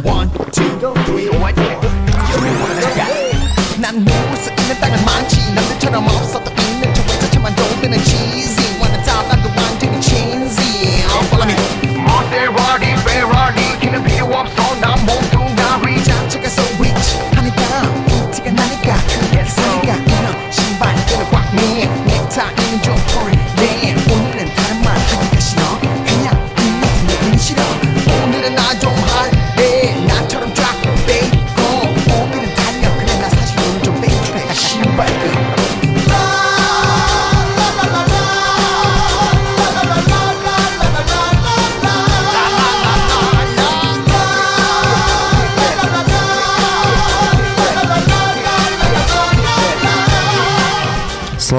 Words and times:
One, 0.00 0.30
two, 0.50 0.61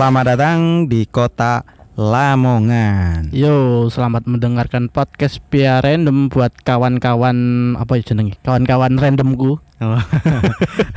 Selamat 0.04 0.36
datang 0.36 0.84
di 0.92 1.08
kota 1.08 1.64
Lamongan. 1.96 3.32
Yo, 3.32 3.88
selamat 3.88 4.28
mendengarkan 4.28 4.92
podcast 4.92 5.40
Pia 5.48 5.80
Random 5.80 6.28
buat 6.28 6.52
kawan-kawan 6.60 7.38
apa 7.80 7.96
ya 7.96 8.12
jenenge? 8.12 8.36
Kawan-kawan 8.44 9.00
randomku. 9.00 9.64
Oh. 9.64 10.04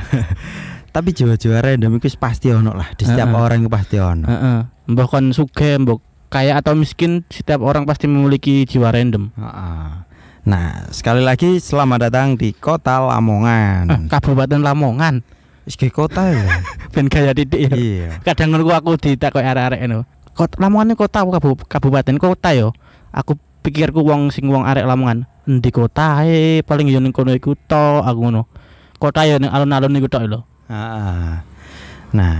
Tapi 0.91 1.09
jiwa-jiwa 1.15 1.63
random 1.63 2.03
itu 2.03 2.19
pasti 2.19 2.51
ono 2.51 2.75
lah. 2.75 2.91
Di 2.99 3.07
setiap 3.07 3.31
Heeh. 3.31 3.43
orang 3.47 3.63
itu 3.63 3.71
pasti 3.71 3.95
ono. 3.95 4.27
Heeh. 4.27 4.91
Mbah 4.91 5.07
kon 5.07 5.31
sugih, 5.31 5.79
mbok 5.79 6.03
kaya 6.27 6.59
atau 6.59 6.75
miskin, 6.75 7.23
setiap 7.31 7.63
orang 7.63 7.87
pasti 7.87 8.11
memiliki 8.11 8.67
jiwa 8.67 8.91
random. 8.91 9.31
Heeh. 9.39 9.87
Nah, 10.51 10.83
sekali 10.91 11.23
lagi 11.23 11.63
selamat 11.63 12.11
datang 12.11 12.35
di 12.35 12.51
kota 12.51 12.99
Lamongan. 13.07 14.11
Kabupaten 14.11 14.59
Lamongan. 14.59 15.36
Kayak 15.67 15.93
kota 15.93 16.23
ya. 16.31 16.45
Ben 16.95 17.11
gaya 17.11 17.35
titik 17.35 17.67
ya. 17.67 17.75
iya. 17.75 18.09
Kadang 18.23 18.55
ngono 18.55 18.71
aku 18.71 18.95
ditakoki 18.95 19.43
arek-arek 19.43 19.83
ngono. 19.83 20.07
Kota 20.31 20.55
Lamongan 20.57 20.95
kota 20.95 21.27
kabu- 21.27 21.67
kabupaten 21.67 22.15
kota 22.15 22.55
yo. 22.55 22.71
Aku 23.11 23.35
pikirku 23.61 23.99
wong 23.99 24.31
sing 24.31 24.47
wong 24.47 24.63
arek 24.63 24.87
Lamongan. 24.87 25.27
Endi 25.43 25.67
kota 25.69 26.23
ae 26.23 26.63
paling 26.63 26.87
yo 26.87 27.03
ning 27.03 27.11
kono 27.11 27.35
iku 27.35 27.57
to 27.57 27.99
aku 27.99 28.19
ngono. 28.23 28.47
Kota 28.95 29.27
yo 29.27 29.37
ning 29.37 29.51
alun-alun 29.51 29.97
iku 29.97 30.07
tok 30.07 30.23
lho. 30.23 30.39
Heeh. 30.71 31.43
Nah, 32.15 32.37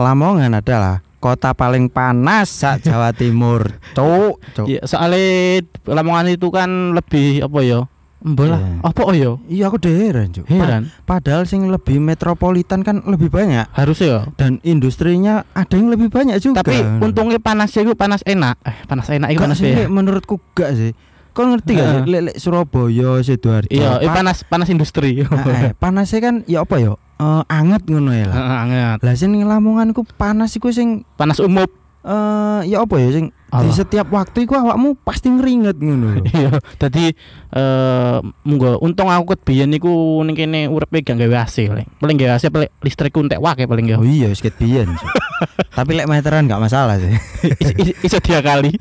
Lamongan 0.00 0.56
adalah 0.56 1.04
kota 1.16 1.52
paling 1.52 1.90
panas 1.90 2.48
sak 2.48 2.84
Jawa 2.84 3.10
Timur. 3.12 3.68
Cuk, 3.92 4.38
cuk. 4.54 4.66
Ya, 4.70 4.80
soalnya 4.86 5.60
Lamongan 5.84 6.30
itu 6.30 6.48
kan 6.48 6.94
lebih 6.94 7.44
apa 7.44 7.58
ya? 7.60 7.80
Mbola. 8.26 8.58
Iya. 8.58 8.68
Apa 8.82 9.00
oh 9.00 9.14
ya? 9.14 9.30
Iya 9.46 9.64
aku 9.66 9.78
udah 9.78 9.92
heran. 9.94 10.28
Pa- 10.34 10.50
Heran. 10.50 10.82
Padahal 11.02 11.42
sing 11.44 11.62
lebih 11.64 11.96
metropolitan 11.96 12.82
kan 12.82 13.06
lebih 13.06 13.30
banyak 13.30 13.70
Harusnya 13.70 14.06
ya. 14.06 14.20
dan 14.34 14.58
industrinya 14.60 15.46
ada 15.52 15.70
yang 15.72 15.88
lebih 15.88 16.10
banyak 16.10 16.34
juga. 16.36 16.60
Tapi 16.60 16.82
untungnya 16.98 17.38
panasnya 17.38 17.86
itu 17.86 17.94
panas 17.94 18.20
enak. 18.20 18.58
Eh, 18.60 18.76
panas 18.84 19.06
enak 19.06 19.30
itu 19.30 19.38
panas 19.38 19.56
sih, 19.56 19.70
ya. 19.70 19.86
Menurutku 19.86 20.42
gak 20.52 20.74
sih. 20.74 20.90
Kau 21.30 21.46
ngerti 21.46 21.70
gak 21.72 21.86
sih? 21.86 22.00
Lek 22.08 22.36
Surabaya, 22.36 23.20
Sidoarjo. 23.20 23.70
Iya, 23.70 24.00
eh, 24.00 24.08
pa- 24.08 24.16
panas 24.16 24.42
panas 24.42 24.68
industri. 24.68 25.22
Ah, 25.28 25.46
eh, 25.62 25.72
panasnya 25.72 26.18
kan 26.20 26.34
ya 26.44 26.66
apa 26.66 26.76
ya? 26.76 26.98
Eh, 27.16 27.42
anget 27.46 27.86
ngono 27.86 28.10
ya 28.10 28.26
lah. 28.26 28.34
Heeh, 28.34 28.56
anget. 28.58 28.98
Lah 29.00 29.14
sing 29.14 29.30
Lamongan 29.38 29.94
ku 29.94 30.02
panas 30.02 30.50
iku 30.52 30.68
sing 30.68 31.06
Panas 31.14 31.38
umum. 31.38 31.64
Eh 32.06 32.60
ya 32.70 32.86
apa 32.86 32.94
ya 32.96 33.10
sing 33.10 33.26
di 33.56 33.70
setiap 33.72 34.12
waktu 34.12 34.44
iku 34.44 34.54
awakmu 34.54 34.94
pasti 35.00 35.26
ngeringet 35.26 35.80
ngono. 35.80 36.22
Iya, 36.28 36.60
dadi 36.76 37.10
eh 37.50 38.16
monggo 38.44 38.78
untung 38.78 39.08
aku 39.08 39.34
ket 39.34 39.42
biyen 39.42 39.72
niku 39.72 39.90
ning 40.22 40.36
kene 40.36 40.68
urepe 40.68 41.02
gak 41.02 41.18
gawe 41.18 41.42
AC 41.42 41.66
paling. 41.66 41.88
Paling 41.98 42.16
gawe 42.16 42.30
AC 42.36 42.44
paling 42.46 42.70
listrikku 42.84 43.18
entek 43.20 43.40
wae 43.40 43.64
paling 43.64 43.86
ya. 43.90 43.96
Oh 43.98 44.06
iya, 44.06 44.30
wis 44.30 44.38
ket 44.38 44.54
biyen. 44.54 44.86
Tapi 45.76 45.90
lek 45.92 46.06
meteran 46.06 46.46
gak 46.46 46.60
masalah 46.60 47.00
sih. 47.00 47.10
Is- 47.58 47.74
is- 47.74 47.96
Iso 48.06 48.18
dia 48.22 48.38
kali. 48.38 48.70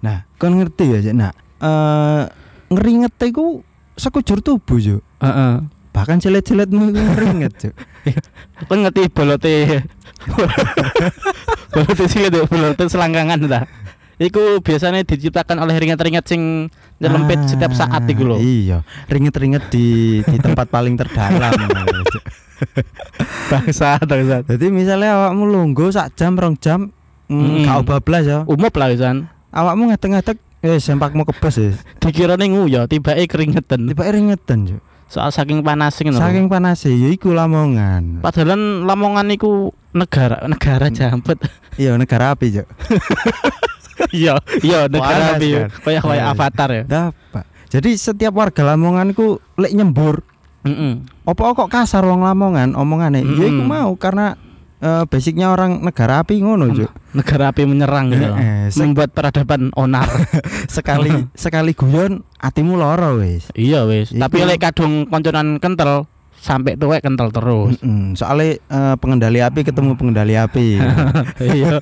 Nah, 0.00 0.24
kon 0.40 0.56
ngerti 0.56 0.96
gak 0.96 1.02
sih? 1.04 1.12
Nah, 1.12 1.28
eh 1.60 2.24
ngeringet 2.72 3.20
iku 3.20 3.60
sekujur 4.00 4.40
tubuh, 4.40 4.80
Cuk. 4.80 5.04
Heeh. 5.20 5.52
Bahkan 5.92 6.24
cilet-ciletmu 6.24 6.88
iku 6.88 7.00
ngeringet, 7.04 7.52
Cuk. 7.60 7.74
Kon 8.64 8.80
ngerti 8.80 9.12
bolote 9.12 9.84
bolote 11.70 12.04
sih 12.10 12.26
itu 12.26 12.40
bolote 12.46 12.84
selangkangan 12.86 13.38
ta. 13.46 13.60
Iku 14.20 14.60
biasanya 14.60 15.00
diciptakan 15.00 15.64
oleh 15.64 15.80
ringet-ringet 15.80 16.28
sing 16.28 16.68
nyelempit 17.00 17.40
setiap 17.48 17.72
saat 17.72 18.04
iku 18.04 18.28
lho. 18.28 18.36
Iya, 18.36 18.84
ringet-ringet 19.08 19.72
di 19.72 20.20
di 20.20 20.36
tempat 20.36 20.68
paling 20.68 21.00
terdalam. 21.00 21.56
Bangsa, 23.48 23.96
bangsa. 24.04 24.44
Jadi 24.44 24.68
misalnya 24.68 25.16
awakmu 25.16 25.48
lungguh 25.48 25.88
sak 25.88 26.12
jam 26.20 26.36
rong 26.36 26.60
jam 26.60 26.92
Mm. 27.30 27.62
gak 27.62 27.86
bablas 27.86 28.26
ya. 28.26 28.42
Umup 28.42 28.74
lah 28.74 28.90
pisan. 28.90 29.30
Awakmu 29.54 29.94
ngetek-ngetek 29.94 30.36
eh 30.66 30.82
sempakmu 30.82 31.22
kebes 31.22 31.56
ya. 31.62 31.70
Dikirane 32.02 32.42
nguyo, 32.50 32.90
tibake 32.90 33.30
keringetan. 33.30 33.86
Tiba 33.86 34.10
ringetan 34.10 34.66
Cuk. 34.66 34.82
Soal 35.10 35.34
saking 35.34 35.66
panas 35.66 35.98
ngono. 35.98 36.22
Saking 36.22 36.46
panas 36.46 36.86
ya 36.86 36.94
iku 37.10 37.34
Lamongan. 37.34 38.22
Padahal 38.22 38.54
Lamongan 38.86 39.26
iku 39.34 39.74
negara 39.90 40.46
negara 40.46 40.86
jambet. 40.86 41.42
Iya 41.74 41.98
negara 41.98 42.30
api, 42.32 42.46
Cuk. 42.54 42.66
Iya, 44.10 44.40
iya 44.64 44.88
negara 44.88 45.36
api. 45.36 45.48
kan? 45.54 45.68
Kayak 45.84 46.02
kayak 46.02 46.26
avatar 46.34 46.68
ya. 46.72 46.82
Dapat. 46.88 47.44
Jadi 47.70 47.90
setiap 47.94 48.32
warga 48.34 48.64
Lamongan 48.74 49.12
iku 49.14 49.38
lek 49.54 49.70
nyembur, 49.70 50.26
Heeh. 50.66 51.04
apa 51.22 51.42
kok 51.54 51.70
kasar 51.70 52.02
wong 52.02 52.26
Lamongan 52.26 52.74
omongane? 52.74 53.22
Ya 53.22 53.46
iku 53.46 53.62
mau 53.62 53.94
karena 53.94 54.34
eh, 54.80 55.04
basicnya 55.04 55.48
orang 55.48 55.80
negara 55.80 56.20
api 56.20 56.40
ngono, 56.40 56.68
Cuk. 56.68 56.90
Negara 57.12 57.50
api 57.50 57.62
menyerang 57.62 58.08
gitu. 58.08 58.24
Eh, 58.26 58.66
eh, 58.66 58.74
Membuat 58.74 59.10
peradaban 59.10 59.68
onar. 59.72 60.08
sekali 60.66 61.12
sekali 61.32 61.72
guyon 61.72 62.20
atimu 62.36 62.74
loro 62.74 63.18
wis. 63.18 63.48
iya 63.52 63.84
wis. 63.84 64.10
Iku- 64.10 64.20
Tapi 64.20 64.36
lek 64.42 64.60
kadung 64.60 65.04
konconan 65.04 65.58
kental 65.58 66.08
sampai 66.34 66.74
tuwek 66.74 67.00
kental 67.00 67.28
terus. 67.28 67.76
Mm-mm. 67.78 68.14
Soalnya 68.14 68.56
eh, 68.58 68.94
pengendali 68.96 69.38
api 69.38 69.60
ketemu 69.62 69.92
pengendali 69.94 70.34
api. 70.34 70.80
iya. 71.52 71.78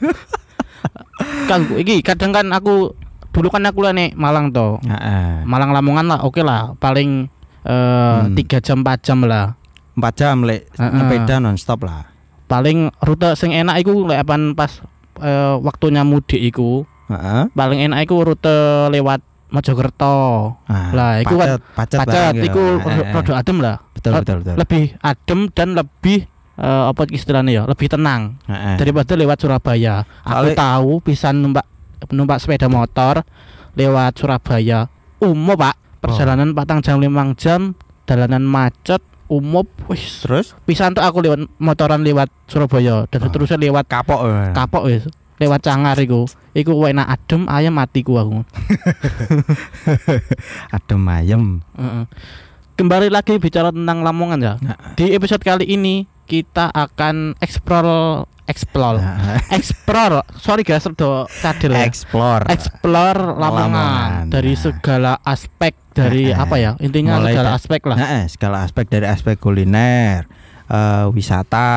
Kang 1.44 1.64
iki 1.74 2.00
kadang 2.00 2.30
kan 2.30 2.46
aku 2.50 2.94
dulu 3.28 3.48
kan 3.48 3.62
aku 3.62 3.86
nih 3.88 4.14
Malang 4.14 4.50
toh. 4.50 4.78
Heeh. 4.80 5.42
Malang 5.44 5.70
Lamongan 5.70 6.06
lah 6.08 6.20
oke 6.22 6.42
lah 6.42 6.74
paling 6.76 7.26
eh 7.60 8.16
Hmm. 8.18 8.32
tiga 8.32 8.58
jam 8.58 8.80
4 8.80 8.98
jam 8.98 9.18
lah. 9.22 9.54
4 9.94 10.14
jam 10.14 10.40
lek 10.40 10.70
Heeh. 10.72 10.94
sepeda 10.94 11.36
non 11.38 11.54
stop 11.54 11.84
lah. 11.84 12.06
Paling 12.48 12.90
rute 12.98 13.28
sing 13.36 13.52
enak 13.52 13.84
iku 13.84 14.08
lek 14.08 14.24
apan 14.24 14.56
pas 14.56 14.80
eh, 15.20 15.54
waktunya 15.60 16.00
mudik 16.02 16.40
iku 16.40 16.88
Heeh. 17.06 17.52
paling 17.52 17.80
enak 17.84 18.04
iku 18.04 18.24
rute 18.24 18.58
lewat 18.88 19.20
Mojokerto. 19.48 20.16
Ah, 20.68 20.92
Lah, 20.92 21.12
iku 21.24 21.40
kan 21.40 21.56
pacet, 21.72 21.96
pacet, 21.96 21.98
Pacet 22.04 22.32
ya. 22.36 22.44
iku 22.52 22.60
Heeh. 22.84 23.16
rada 23.16 23.32
adem 23.32 23.58
lah. 23.64 23.76
betul 23.96 24.12
betul 24.14 24.36
betul. 24.44 24.54
Lebih 24.60 24.84
adem 25.00 25.40
dan 25.48 25.68
lebih 25.72 26.18
eh, 26.56 26.84
apa 26.84 27.08
istilahnya 27.08 27.52
ya, 27.52 27.62
lebih 27.64 27.88
tenang 27.88 28.36
Heeh. 28.44 28.76
daripada 28.76 29.16
lewat 29.16 29.40
Surabaya. 29.40 30.04
Aku 30.20 30.52
Soalnya- 30.52 30.56
tahu 30.56 30.90
bisa 31.00 31.32
numpak 31.32 31.64
numpak 32.12 32.44
sepeda 32.44 32.68
motor 32.68 33.24
lewat 33.72 34.20
Surabaya. 34.20 34.92
Umum, 35.18 35.56
Pak. 35.56 35.74
Perjalanan 35.98 36.52
patang 36.52 36.78
jam 36.78 37.00
limang 37.00 37.32
jam, 37.34 37.72
dalanan 38.04 38.44
macet, 38.44 39.00
umum, 39.28 39.64
wis 39.86 40.20
terus 40.20 40.52
bisa 40.64 40.84
untuk 40.84 41.00
aku 41.00 41.20
lewat 41.20 41.38
motoran 41.56 42.00
lewat 42.00 42.28
Surabaya 42.44 43.04
dan 43.06 43.18
Oh. 43.18 43.22
seterusnya 43.28 43.56
lewat 43.56 43.84
kapok. 43.84 44.20
eh. 44.24 44.52
kapok 44.52 44.82
wis 44.84 45.04
lewat 45.36 45.62
cangar 45.62 45.94
iku 45.94 46.26
iku 46.50 46.74
enak 46.82 47.06
adem 47.06 47.46
ayam 47.46 47.70
matiku 47.70 48.16
aku 48.16 48.42
Adem. 50.74 51.60
Heeh. 51.74 52.04
kembali 52.74 53.08
lagi 53.08 53.36
bicara 53.36 53.68
tentang 53.68 54.00
Lamongan 54.00 54.38
ya 54.38 54.52
Nah. 54.58 54.94
di 54.94 55.10
episode 55.10 55.40
kali 55.40 55.64
ini 55.64 56.04
kita 56.24 56.68
akan 56.68 57.32
explore 57.38 58.24
explore 58.48 58.98
Nah, 58.98 59.38
explore 59.54 60.24
sorry 60.36 60.62
guys 60.64 60.82
rada 60.82 61.28
cadel 61.38 61.72
ya 61.72 61.84
Explore. 61.84 62.42
explore 62.48 63.36
Lamongan 63.36 64.26
dari 64.26 64.54
segala 64.54 65.18
aspek 65.22 65.74
dari 65.92 66.32
Nah, 66.32 66.42
apa 66.42 66.54
ya 66.56 66.70
intinya 66.78 67.18
mulai 67.18 67.36
segala 67.36 67.50
aspek 67.54 67.80
lah 67.84 67.96
Heeh, 67.96 68.22
segala 68.26 68.56
aspek 68.62 68.84
dari 68.86 69.04
aspek 69.04 69.34
kuliner, 69.36 70.24
eh, 70.66 71.04
wisata 71.10 71.70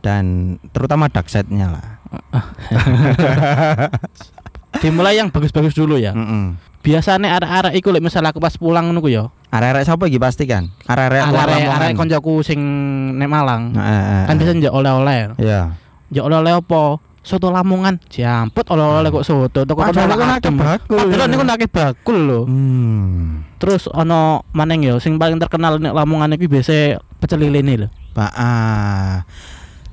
dan 0.00 0.56
terutama 0.70 1.06
dark 1.06 1.26
side-nya 1.26 1.70
lah. 1.70 1.86
dimulai 4.80 5.14
yang 5.14 5.28
bagus-bagus 5.28 5.72
dulu 5.72 5.96
ya 5.96 6.12
Mm-mm. 6.12 6.56
biasane 6.80 7.28
arek-arek 7.28 7.72
iku 7.74 7.88
lek 7.92 8.02
misal 8.02 8.20
aku 8.24 8.36
pas 8.36 8.52
pulang 8.56 8.88
ku 8.96 9.06
ya. 9.06 9.28
Arek-arek 9.48 9.84
sapa 9.84 10.08
iki 10.08 10.16
pasti 10.16 10.44
kan? 10.44 10.68
Arek-arek 10.84 11.30
Arek-arek 11.30 11.90
koncoku 11.94 12.40
sing 12.40 12.58
nek 13.14 13.28
Malang. 13.28 13.70
Nah, 13.70 13.84
eh, 13.84 14.02
eh, 14.02 14.22
Kan 14.26 14.34
eh. 14.34 14.38
biasa 14.40 14.52
njak 14.56 14.72
oleh-oleh. 14.72 15.16
Iya. 15.38 15.60
Njak 16.12 16.24
oleh-oleh 16.28 16.54
apa? 16.60 16.82
Soto 17.22 17.48
Lamongan. 17.48 18.02
Jamput 18.10 18.66
oleh-oleh 18.68 19.08
kok 19.08 19.24
soto. 19.24 19.62
Toko 19.64 19.80
Padahal 19.80 20.12
kono 20.12 20.32
adem. 20.36 20.54
bakul. 20.58 21.06
Padahal 21.08 21.28
niku 21.30 21.44
nak 21.46 21.62
bakul 21.70 22.18
lho. 22.18 22.40
Hmm. 22.44 23.46
Terus 23.56 23.86
ono 23.88 24.42
maneng 24.52 24.82
ya 24.82 24.98
sing 24.98 25.16
paling 25.16 25.38
terkenal 25.38 25.78
nek 25.78 25.94
Lamongan 25.94 26.34
iki 26.34 26.50
biasa 26.50 26.98
pecel 27.16 27.46
lele 27.46 27.62
lho. 27.62 27.88
Pak 28.12 28.32
ah. 28.34 29.22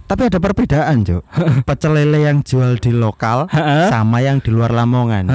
Tapi 0.10 0.26
ada 0.26 0.42
perbedaan, 0.42 1.06
Cuk. 1.06 1.22
Pecel 1.70 1.94
lele 1.94 2.26
yang 2.26 2.42
jual 2.42 2.82
di 2.82 2.90
lokal 2.90 3.46
sama 3.94 4.26
yang 4.26 4.42
di 4.42 4.50
luar 4.50 4.74
Lamongan. 4.74 5.30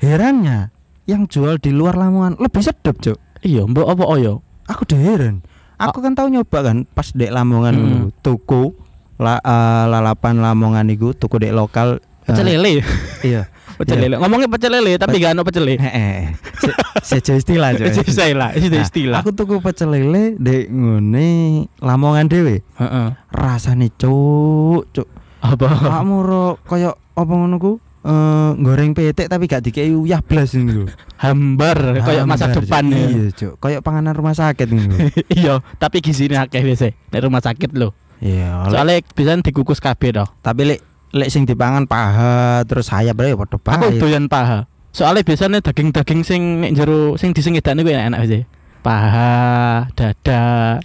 Herannya, 0.00 0.72
yang 1.04 1.28
jual 1.28 1.60
di 1.60 1.68
luar 1.68 2.00
Lamongan 2.00 2.40
lebih 2.40 2.64
sedap, 2.64 2.96
Cuk. 2.96 3.20
Iya, 3.44 3.68
mbok 3.68 3.84
apa 3.84 4.04
oyo? 4.08 4.40
Aku 4.64 4.88
udah 4.88 4.96
heran. 4.96 5.44
Aku 5.76 6.00
kan 6.00 6.16
tahu 6.16 6.32
nyoba 6.32 6.64
kan 6.64 6.88
pas 6.88 7.12
dek 7.12 7.28
Lamongan 7.28 7.74
Hmm. 7.76 8.08
tuku 8.24 8.72
la, 9.24 9.40
eh, 9.40 9.84
lalapan 9.88 10.38
Lamongan 10.38 10.86
iku 10.86 11.16
tuku 11.16 11.40
dek 11.40 11.50
lokal 11.50 11.96
eh, 11.96 12.28
Pecel 12.28 12.44
lele. 12.46 12.84
Iya. 13.24 13.48
Pecel 13.80 13.98
lele. 13.98 14.20
Ngomongnya 14.20 14.46
pecel 14.46 14.70
lele 14.70 14.94
tapi 14.96 15.18
gak 15.18 15.34
ono 15.34 15.42
pecel 15.42 15.64
lele. 15.64 15.80
Heeh. 15.80 16.36
Se- 16.60 16.78
Sejo 17.02 17.34
istilah, 17.34 17.74
Cuk. 17.76 17.90
Itu 17.90 18.00
istilah, 18.06 18.50
itu 18.54 18.70
Nah, 18.70 18.84
istilah. 18.84 19.18
Aku 19.18 19.32
tuku 19.32 19.58
pecel 19.58 19.90
lele 19.90 20.36
dek 20.36 20.68
ngene 20.68 21.28
Lamongan 21.80 22.28
dhewe. 22.28 22.62
Heeh. 22.76 23.08
Rasane 23.28 23.90
cuk, 23.90 24.92
cuk. 24.92 25.08
Apa? 25.40 25.66
Kamu 25.66 26.16
ro 26.20 26.44
koyo 26.62 26.94
apa 27.12 27.32
ngono 27.32 27.56
ku? 27.58 27.72
Eh, 28.04 28.50
goreng 28.60 28.92
petek 28.92 29.26
tapi 29.26 29.48
gak 29.48 29.64
dikei 29.64 29.90
uyah 29.90 30.20
blas 30.20 30.52
lho. 30.52 30.84
Hambar 31.16 32.04
kayak 32.04 32.28
masa 32.28 32.52
depan 32.52 32.84
ya. 32.86 33.00
Iya, 33.00 33.24
Cuk. 33.32 33.56
Kayak 33.58 33.80
panganan 33.80 34.12
rumah 34.12 34.36
sakit 34.36 34.68
lho. 34.68 34.92
Iya, 35.34 35.64
tapi 35.76 35.98
gizinya 35.98 36.44
akeh 36.44 36.60
biasa 36.60 36.92
nek 36.92 37.20
rumah 37.24 37.40
sakit 37.40 37.72
lho. 37.72 37.96
Iya, 38.18 38.66
Soalnya 38.68 39.00
bisa 39.02 39.30
dikukus 39.38 39.78
kabeh 39.78 40.10
toh. 40.12 40.28
tapi 40.40 40.64
lek 40.64 40.80
lek 41.10 41.28
sing 41.30 41.44
dipangan 41.44 41.86
paha 41.86 42.62
terus 42.64 42.88
sayap 42.88 43.16
ya 43.16 43.34
padha 43.34 43.54
Aku 43.54 43.86
bae. 43.90 43.98
doyan 43.98 44.26
paha. 44.26 44.66
Soalnya 44.90 45.22
biasanya 45.22 45.58
daging-daging 45.58 46.20
sing 46.22 46.42
nek 46.62 46.70
jero 46.74 47.14
sing 47.14 47.30
disengedakne 47.30 47.82
kuwi 47.82 47.94
enak 47.94 48.18
sih. 48.26 48.42
Paha, 48.80 49.86
dada. 49.94 50.78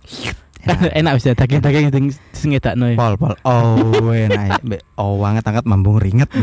Kan 0.60 0.78
enak 0.90 1.14
bisa 1.22 1.34
daging-daging 1.34 1.86
sing 1.90 2.06
disengedakne. 2.34 2.98
Pol 2.98 3.18
pol. 3.18 3.34
Oh, 3.46 4.14
enak. 4.26 4.62
Mbek 4.66 4.82
oh 4.98 5.18
banget 5.18 5.46
angkat 5.46 5.66
mambung 5.66 5.98
ringet. 6.02 6.30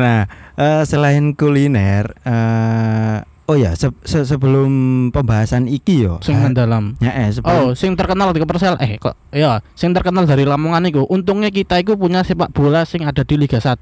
nah, 0.00 0.28
eh, 0.54 0.82
selain 0.84 1.34
kuliner 1.34 2.14
eh 2.22 3.16
oh 3.50 3.58
ya 3.58 3.74
se- 3.74 3.90
se- 4.00 4.22
sebelum 4.24 4.70
pembahasan 5.10 5.66
iki 5.66 6.06
yo. 6.06 6.22
Sing 6.22 6.38
mendalam. 6.38 6.94
Ya 6.98 7.10
eh 7.10 7.26
Oh, 7.26 7.34
sebelum 7.34 7.74
sing 7.74 7.92
terkenal 7.92 8.30
di 8.30 8.38
Persel 8.40 8.78
eh 8.78 8.94
kok 8.96 9.18
ya, 9.30 9.58
sing 9.74 9.90
terkenal 9.90 10.22
dari 10.22 10.46
Lamongan 10.46 10.86
iku. 10.86 11.02
Untungnya 11.04 11.50
kita 11.50 11.76
iku 11.76 11.94
punya 11.94 12.22
sepak 12.22 12.50
bola 12.50 12.82
sing 12.84 13.02
ada 13.02 13.20
di 13.20 13.34
Liga 13.34 13.58
1. 13.58 13.74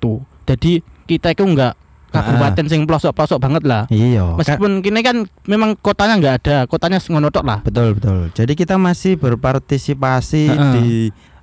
Jadi 0.44 0.80
kita 1.04 1.30
iku 1.30 1.44
enggak 1.44 1.76
kabupaten 2.08 2.64
sing 2.64 2.88
pelosok-pelosok 2.88 3.36
banget 3.36 3.62
lah. 3.62 3.84
Iya. 3.88 4.24
kan- 4.24 4.36
Meskipun 4.40 4.80
kini 4.80 5.00
kan 5.02 5.16
memang 5.44 5.76
kotanya 5.76 6.16
nggak 6.16 6.34
ada, 6.40 6.56
kotanya 6.64 6.96
ngono 6.98 7.28
lah. 7.44 7.60
betul 7.60 7.92
betul. 7.92 8.32
Jadi 8.32 8.52
kita 8.54 8.80
masih 8.80 9.20
berpartisipasi 9.20 10.42
Heeh. 10.48 10.72
di 10.72 10.88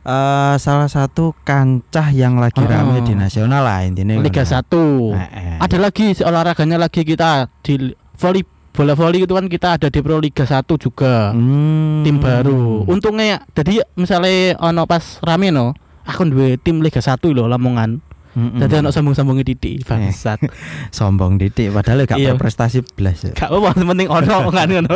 eh, 0.01 0.56
salah 0.56 0.86
satu 0.86 1.33
kancah 1.42 2.10
yang 2.10 2.38
lagi 2.38 2.62
rame 2.62 3.01
di 3.01 3.13
nasional 3.13 3.62
lah 3.62 3.81
intinya. 3.81 4.18
Liga 4.18 4.42
ngono. 4.42 5.13
1. 5.13 5.18
Heeh. 5.18 5.57
Ada 5.60 5.77
lagi 5.80 6.06
olahraganya 6.19 6.77
lagi 6.80 7.01
kita 7.01 7.50
di 7.62 7.94
volley 8.17 8.44
bola 8.75 8.91
volley 8.91 9.23
itu 9.23 9.31
kan 9.31 9.47
kita 9.47 9.79
ada 9.79 9.88
di 9.88 10.00
Pro 10.03 10.19
Liga 10.19 10.44
1 10.44 10.67
juga. 10.75 11.31
Hmm. 11.31 12.03
Tim 12.03 12.19
baru. 12.19 12.83
Untungnya 12.83 13.39
jadi 13.56 13.88
misalnya 13.95 14.59
ono 14.59 14.83
pas 14.83 15.23
rame 15.23 15.47
no, 15.47 15.71
aku 16.03 16.27
duwe 16.27 16.59
tim 16.59 16.83
Liga 16.83 17.00
1 17.00 17.15
lho 17.23 17.47
Lamongan. 17.47 18.03
Mm-mm. 18.35 18.59
Jadi 18.59 18.83
ono 18.83 18.91
sambung-sambungnya 18.91 19.47
titik 19.47 19.88
bangsat. 19.88 20.44
sombong 20.97 21.39
didik 21.39 21.71
padahal 21.71 22.03
gak 22.03 22.19
Iya. 22.19 22.35
berprestasi 22.35 22.83
blas 23.00 23.23
ya. 23.23 23.31
Gak 23.31 23.47
apa-apa, 23.47 23.79
penting 23.79 24.12
ono 24.12 24.38
kan 24.59 24.67
ngono. 24.67 24.91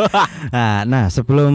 Nah, 0.51 0.83
nah 0.83 1.07
sebelum 1.07 1.53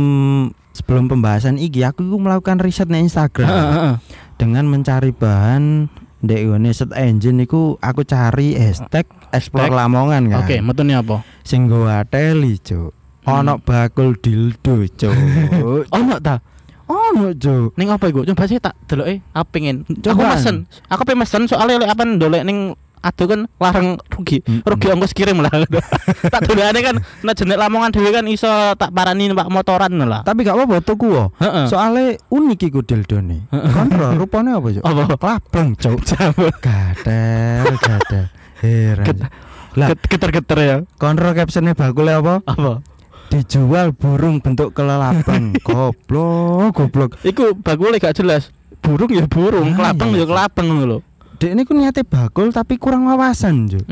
sebelum 0.72 1.12
pembahasan 1.12 1.61
iki 1.61 1.84
aku 1.84 2.08
melakukan 2.16 2.56
riset 2.56 2.88
di 2.88 3.05
Instagram 3.05 4.00
dengan 4.40 4.64
mencari 4.64 5.12
bahan 5.12 5.93
di 6.25 6.40
ngene 6.40 6.72
search 6.72 6.96
engine 6.96 7.44
iku 7.44 7.76
aku 7.84 8.00
cari 8.08 8.56
hashtag 8.56 9.05
explore. 9.35 9.69
Lamongan 9.69 10.31
kan. 10.31 10.39
Oke, 10.47 10.63
metune 10.63 10.95
apa? 10.95 11.27
Sing 11.43 11.67
nggawa 11.67 12.07
teli, 12.07 12.57
Cuk. 12.63 12.95
Hmm. 13.27 13.43
Ono 13.43 13.53
bakul 13.59 14.15
dildo, 14.17 14.87
Cuk. 14.95 15.15
Ono 15.99 16.17
ta? 16.23 16.39
ono, 16.85 17.33
Cuk. 17.33 17.75
Ning 17.81 17.89
apa 17.89 18.05
iku? 18.13 18.23
Coba 18.29 18.45
sih 18.45 18.61
tak 18.61 18.77
deloke, 18.87 19.25
aku 19.33 19.49
pengen. 19.51 19.89
Aku 19.89 20.15
Cobaan. 20.15 20.37
mesen. 20.37 20.57
Aku 20.93 21.03
pengen 21.09 21.21
mesen 21.25 21.43
soalnya 21.49 21.81
lek 21.81 21.91
apa 21.97 22.03
ndolek 22.05 22.45
ning 22.45 22.77
aduh 23.05 23.27
kan 23.29 23.41
larang 23.61 24.01
rugi. 24.09 24.41
Rugi 24.65 24.87
ongkos 24.89 25.12
kirim 25.12 25.45
lah. 25.45 25.53
tak 26.33 26.49
dolekane 26.49 26.81
kan 26.81 26.97
nek 27.21 27.35
jenek 27.37 27.61
Lamongan 27.61 27.93
dhewe 27.93 28.09
kan 28.09 28.25
iso 28.25 28.49
tak 28.75 28.91
parani 28.91 29.29
numpak 29.29 29.53
motoran 29.53 29.93
lah. 30.01 30.25
Tapi 30.25 30.41
gak 30.41 30.56
apa-apa 30.56 30.81
tuku 30.81 31.12
wo. 31.12 31.29
Soalnya 31.69 32.17
unik 32.33 32.73
iku 32.73 32.81
dildone. 32.81 33.45
Kontrol 33.53 34.17
rupane 34.17 34.56
apa, 34.56 34.69
Cuk? 34.73 34.83
Apa? 34.83 35.03
Klabang, 35.21 35.69
Cuk. 35.77 36.01
Gadel, 36.65 37.69
gadel. 37.77 38.25
Heran. 38.65 39.29
Lah, 39.75 39.91
Geter-geter 39.91 40.59
ya. 40.62 40.77
kontrol 40.97 41.35
captionnya 41.35 41.75
bakule 41.77 42.15
apa? 42.15 42.41
Apa? 42.47 42.81
Dijual 43.29 43.91
burung 43.93 44.39
bentuk 44.39 44.73
kelelapang. 44.73 45.53
goblok, 45.67 46.73
goblok. 46.73 47.11
Iku 47.21 47.59
bakule 47.59 47.99
gak 47.99 48.17
jelas. 48.17 48.55
Burung 48.79 49.11
ya 49.11 49.25
burung, 49.25 49.73
Ah, 49.75 49.77
kelabang 49.93 50.12
iya, 50.12 50.23
ya 50.23 50.27
kelabang 50.29 50.69
lho. 50.85 50.99
Dek 51.44 51.52
ini 51.52 51.69
ku 51.69 51.76
niate 51.76 52.08
bakul 52.08 52.56
tapi 52.56 52.81
kurang 52.81 53.05
wawasan, 53.05 53.69
Cuk. 53.69 53.85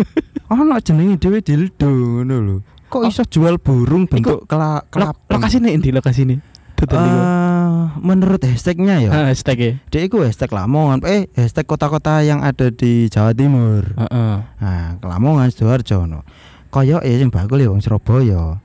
Ono 0.56 0.80
jenenge 0.80 1.20
dhewe 1.20 1.44
dildo 1.44 1.84
ngono 1.92 2.36
lho. 2.40 2.56
Kok 2.88 3.00
Oh. 3.04 3.10
iso 3.12 3.28
jual 3.28 3.60
burung 3.60 4.08
bentuk 4.08 4.48
kela 4.48 4.80
Lo, 4.80 4.88
kelapang? 4.88 5.36
lokasine 5.36 5.68
endi 5.76 5.92
lokasine? 5.92 6.40
Duduk 6.80 6.96
niku. 6.96 7.20
Eh, 7.20 7.82
menurut 8.00 8.40
hashtagnya 8.40 9.04
ya, 9.04 9.10
Ah, 9.12 9.24
hashtag 9.28 9.76
dia 9.92 10.00
itu 10.00 10.16
hashtag 10.24 10.48
Lamongan, 10.48 11.04
eh 11.04 11.28
hashtag 11.36 11.68
kota-kota 11.68 12.24
yang 12.24 12.40
ada 12.40 12.72
di 12.72 13.12
Jawa 13.12 13.36
Timur. 13.36 13.84
Heeh. 14.00 14.34
Nah, 14.40 14.96
ke 14.96 15.04
Lamongan 15.04 15.52
Sidoarjo 15.52 16.08
no. 16.08 16.24
Kaya 16.72 17.04
ya 17.04 17.16
sing 17.20 17.28
bakul 17.28 17.60
ya 17.60 17.68
wong 17.68 17.84
Surabaya. 17.84 18.64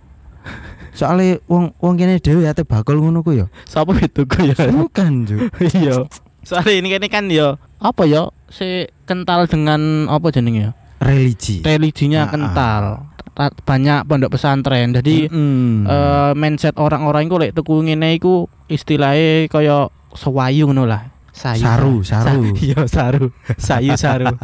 Soale 0.96 1.44
wong 1.46 1.76
wong 1.76 1.94
kene 2.00 2.24
dhewe 2.24 2.48
ate 2.48 2.64
bakul 2.64 3.04
ngono 3.04 3.20
ku 3.20 3.36
ya. 3.36 3.52
Sapa 3.68 3.92
itu 4.00 4.24
ya? 4.48 4.56
Bukan, 4.72 5.28
Juk. 5.28 5.52
Iya. 5.76 6.08
Soalnya 6.42 6.74
ini 6.76 6.88
ini 6.92 7.08
kan 7.08 7.28
ya 7.28 7.56
apa 7.78 8.04
ya 8.04 8.28
si 8.48 8.88
kental 9.04 9.46
dengan 9.46 10.08
apa 10.08 10.30
jenenge 10.30 10.62
ya? 10.62 10.72
Religi. 11.00 11.64
Religinya 11.64 12.28
Ah, 12.28 12.30
kental. 12.30 12.84
Ta- 13.32 13.56
Banyak 13.56 14.04
pondok 14.04 14.36
pesantren. 14.36 14.92
Jadi 14.92 15.32
Mm. 15.32 15.88
eh, 15.88 16.32
mindset 16.36 16.76
orang-orang 16.76 17.26
iku 17.26 17.38
lek 17.38 17.54
tuku 17.54 17.84
ngene 17.84 18.14
iku 18.14 18.48
istilahnya 18.68 19.48
kaya 19.48 19.88
sewayu 20.12 20.68
ngono 20.68 20.84
lah. 20.84 21.08
Sayu. 21.32 21.64
Saru, 21.64 21.96
saru. 22.04 22.52
Sa- 22.52 22.60
Iya, 22.68 22.82
saru. 22.86 23.26
Sayu 23.56 23.94
saru. 23.96 24.28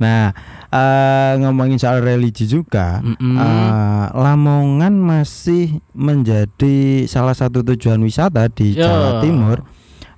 Nah, 0.00 0.32
eh, 0.66 1.32
ngomongin 1.38 1.76
soal 1.76 2.00
religi 2.00 2.48
juga, 2.48 3.04
Mm-mm. 3.04 3.36
eh, 3.36 4.06
Lamongan 4.10 4.96
masih 4.96 5.84
menjadi 5.92 7.04
salah 7.04 7.36
satu 7.36 7.60
tujuan 7.62 8.00
wisata 8.00 8.48
di 8.48 8.72
Ya. 8.72 8.88
Jawa 8.88 9.10
Timur 9.20 9.60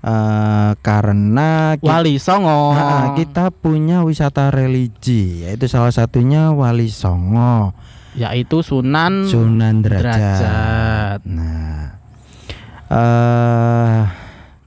eh, 0.04 0.70
karena 0.78 1.74
ki- 1.74 1.88
Wali 1.88 2.20
Songo. 2.20 2.76
Nah, 2.76 3.16
kita 3.16 3.48
punya 3.48 4.04
wisata 4.04 4.52
religi, 4.52 5.42
yaitu 5.42 5.64
salah 5.64 5.90
satunya 5.90 6.52
Wali 6.52 6.86
Songo, 6.86 7.72
yaitu 8.12 8.60
Sunan 8.60 9.24
Sunan 9.24 9.80
Derajat. 9.80 10.04
Derajat. 10.04 11.18
Nah, 11.24 11.96
eh 12.86 14.00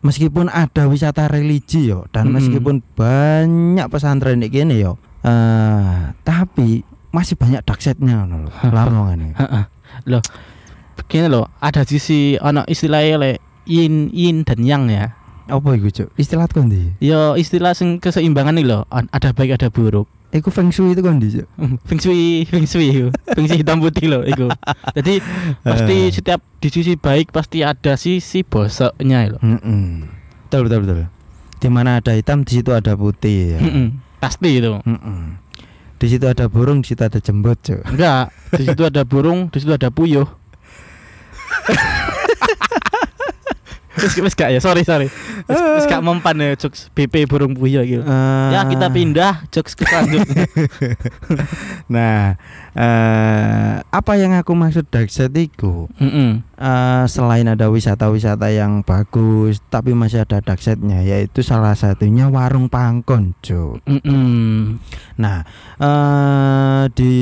meskipun 0.02 0.48
ada 0.48 0.88
wisata 0.88 1.28
religi 1.28 1.90
yo 1.90 2.08
dan 2.10 2.30
Mm-mm. 2.30 2.38
meskipun 2.40 2.76
banyak 2.96 3.86
pesantren 3.88 4.40
di 4.40 4.48
kene 4.48 4.78
yo, 4.78 4.96
eh 5.22 6.14
tapi 6.24 6.82
masih 7.10 7.34
banyak 7.34 7.64
daksetnya 7.64 8.24
ngono 8.24 8.48
lho, 8.48 8.52
Lamongan 8.68 9.20
ini. 9.22 9.34
Loh. 10.06 10.22
Begini 10.98 11.30
loh, 11.30 11.50
ada 11.58 11.82
sisi 11.82 12.38
ono 12.38 12.66
istilahnya 12.66 13.16
le 13.18 13.32
yin 13.66 14.10
yin 14.10 14.42
dan 14.42 14.62
yang 14.62 14.86
ya. 14.88 15.17
Apa 15.48 15.70
iku, 15.74 15.88
Cuk? 15.90 16.10
Istilah 16.16 16.46
kondi. 16.46 16.92
Yo 17.00 17.34
istilah 17.34 17.72
sing 17.72 17.98
keseimbangan 17.98 18.56
nih 18.56 18.68
loh, 18.68 18.84
ada 18.90 19.32
baik 19.32 19.56
ada 19.56 19.72
buruk. 19.72 20.06
Iku 20.28 20.52
feng 20.52 20.68
shui 20.70 20.92
itu 20.92 21.00
kondi, 21.00 21.32
Cuk. 21.32 21.48
feng 21.88 22.00
shui, 22.00 22.44
feng 22.44 22.68
shui, 22.68 22.88
yo. 22.92 23.08
feng 23.32 23.48
shui 23.48 23.64
hitam 23.64 23.80
putih 23.80 24.12
loh, 24.12 24.22
itu. 24.22 24.52
Jadi 24.92 25.24
pasti 25.64 25.96
Eh. 25.98 26.12
setiap 26.12 26.44
di 26.60 26.68
sisi 26.68 27.00
baik 27.00 27.32
pasti 27.32 27.64
ada 27.64 27.96
sisi 27.96 28.44
bosoknya 28.44 29.32
loh. 29.32 29.40
Mm-mm. 29.40 30.04
Betul 30.48 30.68
betul 30.68 30.80
betul. 30.84 30.98
Di 31.58 31.68
mana 31.72 31.98
ada 31.98 32.12
hitam 32.12 32.44
di 32.44 32.60
situ 32.60 32.76
ada 32.76 32.94
putih 32.94 33.56
ya. 33.56 33.60
Mm-mm. 33.64 33.88
Pasti 34.20 34.60
itu. 34.60 34.84
Mm-mm. 34.84 35.40
Di 35.98 36.06
situ 36.06 36.28
ada 36.28 36.46
burung, 36.46 36.84
di 36.86 36.94
situ 36.94 37.02
ada 37.02 37.18
jembut, 37.18 37.58
Cuk. 37.64 37.82
Enggak, 37.88 38.30
di 38.54 38.64
situ 38.68 38.84
ada 38.84 39.02
burung, 39.02 39.48
di 39.50 39.58
situ 39.58 39.72
ada 39.74 39.90
puyuh. 39.90 40.28
Wis 43.98 44.14
wis 44.16 44.34
gak 44.34 44.50
ya, 44.50 44.60
sorry 44.60 44.82
sorry. 44.82 45.10
Wis 45.48 45.86
gak 45.86 46.00
mempan 46.00 46.38
ya 46.38 46.54
jokes 46.54 46.88
BP 46.92 47.26
burung 47.26 47.54
puyuh 47.54 47.82
gitu. 47.82 48.02
Eh, 48.02 48.50
Ya 48.50 48.62
kita 48.64 48.88
pindah 48.88 49.46
jokes 49.50 49.74
ke 49.74 49.84
selanjutnya. 49.84 50.46
Nah, 51.88 52.36
eh 52.74 53.74
apa 53.82 54.12
yang 54.16 54.36
aku 54.36 54.52
maksud 54.52 54.86
dark 54.88 55.08
set 55.08 55.32
itu? 55.34 55.88
Mm-mm. 55.98 56.44
Eh, 56.54 57.06
selain 57.08 57.48
ada 57.48 57.70
wisata-wisata 57.70 58.50
yang 58.50 58.82
bagus, 58.82 59.64
tapi 59.66 59.94
masih 59.94 60.22
ada 60.22 60.42
dark 60.42 60.60
setnya, 60.60 61.00
yaitu 61.00 61.40
salah 61.42 61.74
satunya 61.74 62.28
warung 62.28 62.68
pangkon, 62.68 63.38
Cuk. 63.40 63.80
Mm-mm. 63.86 64.78
Nah, 65.16 65.48
eh 65.78 66.84
di 66.92 67.14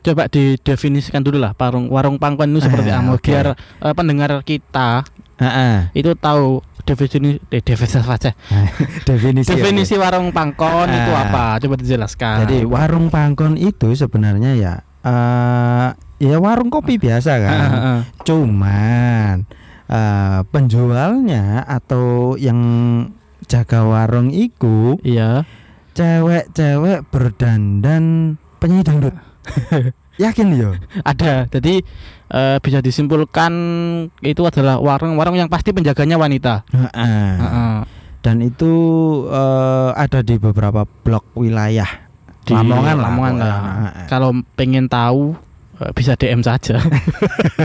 Coba 0.00 0.26
didefinisikan 0.26 1.20
dulu 1.20 1.36
lah 1.36 1.52
warung 1.54 1.88
warung 1.88 2.16
pangkon 2.16 2.50
itu 2.50 2.64
seperti 2.64 2.88
Eh, 2.88 2.96
apa 2.96 3.12
oke. 3.12 3.24
biar 3.24 3.46
eh, 3.52 3.94
pendengar 3.94 4.30
kita 4.42 5.04
Heeh. 5.34 5.90
itu 5.92 6.14
tahu 6.14 6.62
definisi 6.82 7.16
eh, 7.48 7.58
definisi 7.58 7.96
apa 7.96 8.14
sih? 8.20 8.34
definisi 9.08 9.50
Definisi 9.50 9.94
warung 9.96 10.30
pangkon 10.30 10.86
itu 10.86 11.10
Ah. 11.10 11.24
apa? 11.26 11.44
Coba 11.58 11.74
dijelaskan. 11.74 12.44
Jadi 12.44 12.62
warung 12.62 13.08
pangkon 13.08 13.56
itu 13.56 13.92
sebenarnya 13.92 14.52
ya 14.54 14.74
eh 15.00 15.88
ya 16.18 16.36
warung 16.38 16.68
kopi 16.68 16.96
biasa 16.96 17.32
kan. 17.36 17.58
Ah, 17.66 17.74
ah. 17.74 18.00
Cuman 18.22 19.42
eh 19.84 20.40
penjualnya 20.48 21.62
atau 21.62 22.34
yang 22.34 22.60
jaga 23.44 23.82
warung 23.82 24.28
iku 24.28 24.96
Iya. 25.00 25.44
cewek-cewek 25.92 27.06
berdandan 27.06 28.36
penyanyi 28.58 28.82
dangdut. 28.82 29.14
Yakin 30.14 30.54
yo? 30.54 30.74
Ada. 31.02 31.50
Jadi 31.50 31.82
eh, 32.30 32.56
bisa 32.62 32.78
disimpulkan 32.80 33.52
itu 34.24 34.42
adalah 34.46 34.80
warung-warung 34.80 35.36
yang 35.36 35.50
pasti 35.50 35.74
penjaganya 35.74 36.16
wanita. 36.16 36.64
Heeh. 36.72 37.34
Heeh. 37.40 37.76
Dan 38.24 38.40
itu 38.40 38.72
eh, 39.28 39.90
ada 39.92 40.24
di 40.24 40.40
beberapa 40.40 40.88
blok 40.88 41.36
wilayah 41.36 42.08
Di 42.44 42.56
Lamongan 42.56 42.96
lah. 42.96 43.04
Lamongan 43.08 43.34
lah. 43.36 43.56
Heeh. 43.60 44.06
Kalau 44.08 44.30
pengen 44.56 44.88
tahu 44.88 45.36
eh, 45.80 45.92
bisa 45.92 46.16
DM 46.16 46.40
saja. 46.40 46.80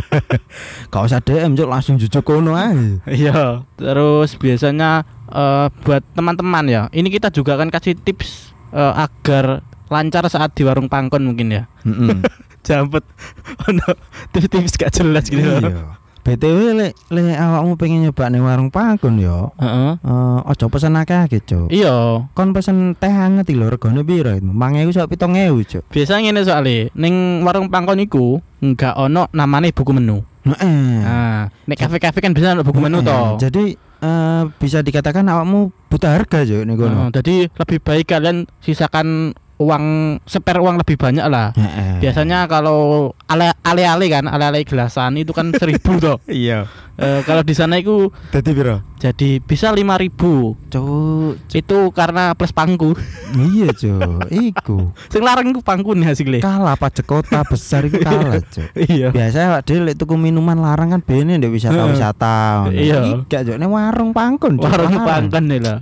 Gak 0.92 1.04
usah 1.04 1.24
DM 1.24 1.56
cuk 1.56 1.70
langsung 1.72 1.96
jujuk 1.96 2.24
kono 2.28 2.56
aja. 2.56 3.00
Iya. 3.08 3.63
Terus 3.80 4.36
biasanya 4.36 5.08
eh, 5.32 5.68
buat 5.84 6.04
teman-teman 6.16 6.66
ya. 6.68 6.84
Ini 6.92 7.08
kita 7.08 7.32
juga 7.32 7.56
akan 7.56 7.72
kasih 7.72 7.96
tips 7.96 8.51
eh, 8.75 8.94
agar 8.96 9.63
lancar 9.89 10.28
saat 10.30 10.54
di 10.54 10.68
warung 10.68 10.92
pangkon 10.92 11.24
mungkin 11.24 11.56
ya. 11.56 11.63
Heeh. 11.88 12.20
Jambet. 12.63 13.06
Ono 13.70 13.88
tips-tips 14.36 14.75
gak 14.80 14.92
jelas 14.96 15.25
gitu. 15.28 15.42
Iya. 15.42 16.00
BTW 16.20 16.78
lek 16.78 16.94
lek 17.10 17.38
awakmu 17.39 17.74
pengen 17.80 18.06
nyoba 18.06 18.30
ning 18.30 18.44
warung 18.44 18.70
pangkon 18.70 19.18
yo. 19.18 19.56
Heeh. 19.58 19.98
Eh 19.98 20.39
ojo 20.46 20.66
pesen 20.70 21.00
akeh 21.00 21.42
Cuk. 21.42 21.72
Iya. 21.72 22.28
Kon 22.36 22.54
pesen 22.54 22.94
teh 23.00 23.10
hangat 23.10 23.50
iki 23.50 23.58
lho 23.58 23.72
regane 23.72 24.04
piro 24.04 24.36
itu? 24.36 24.46
5000 24.46 24.94
sak 24.94 25.10
7000 25.10 25.66
Cuk. 25.66 25.84
Biasanya 25.89 26.20
ngene 26.30 26.42
soalnya 26.46 26.92
Ning 26.94 27.42
warung 27.48 27.72
pangkon 27.72 28.04
iku 28.04 28.44
Nggak 28.60 28.94
ono 29.00 29.32
namanya 29.32 29.72
buku 29.72 29.92
menu 29.96 30.22
Heeh. 30.44 31.01
Nah 31.01 31.48
Nek 31.66 31.78
kafe-kafe 31.80 32.20
kan 32.22 32.36
bisa 32.36 32.54
ono 32.54 32.62
buku 32.68 32.78
menu 32.78 33.00
toh 33.01 33.39
Jadi 33.39 33.74
eh, 34.04 34.44
bisa 34.60 34.84
dikatakan 34.84 35.25
awakmu 35.25 35.72
buta 35.89 36.13
harga 36.13 36.46
Cuk 36.46 36.62
ning 36.68 36.75
kono. 36.78 37.10
Jadi 37.10 37.48
lebih 37.48 37.80
baik 37.82 38.06
kalian 38.12 38.46
sisakan 38.62 39.34
uang 39.60 39.84
spare 40.24 40.58
uang 40.58 40.80
lebih 40.80 40.96
banyak 40.96 41.28
lah 41.28 41.51
Heeh. 41.51 42.00
Biasanya 42.00 42.48
kalau 42.48 43.12
ale 43.28 43.51
ale 43.60 43.84
ale 43.84 44.08
kan 44.08 44.24
ale 44.24 44.48
ale 44.48 44.63
gelasan 44.63 45.20
itu 45.20 45.30
kan 45.30 45.51
seribu 45.51 46.00
toh 46.00 46.18
Iya. 46.32 46.63
Eh, 46.96 47.24
Kalau 47.24 47.44
di 47.44 47.51
sana 47.51 47.75
itu 47.75 48.12
Dadi 48.28 48.51
piro? 48.51 48.84
jadi 48.96 49.39
bisa 49.39 49.72
lima 49.72 49.96
ribu 49.96 50.56
Cuk. 50.68 51.39
Itu 51.50 51.92
karena 51.92 52.36
plus 52.36 52.51
pangku 52.51 52.96
Iya 53.32 53.72
Cuk. 53.72 54.28
Iku. 54.28 54.92
Sing 55.08 55.24
larang 55.24 55.51
ku 55.51 55.60
pangku 55.60 55.92
nih 55.92 56.08
hasilnya 56.08 56.39
Kalah 56.39 56.75
pajak 56.75 57.04
kota 57.04 57.44
besar 57.44 57.84
itu 57.84 58.00
kalah 58.00 58.39
Cuk. 58.42 58.68
Iya 58.75 59.12
Biasa 59.12 59.48
awak 59.50 59.63
dhewe 59.63 59.88
lek 59.88 59.96
tuku 59.96 60.16
minuman 60.16 60.56
larang 60.56 60.92
kan 60.92 61.00
bene 61.00 61.36
ndek 61.36 61.51
wisata-wisata. 61.51 62.68
Iya. 62.72 63.04
Iki 63.04 63.28
gak 63.28 63.60
ning 63.60 63.72
warung 63.72 64.12
pangkon. 64.12 64.56
Cuk, 64.56 64.68
Warung 64.68 65.00
pangkon 65.00 65.44
nih 65.48 65.60
lah 65.60 65.80